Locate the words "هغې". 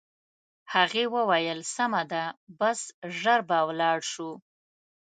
0.73-1.05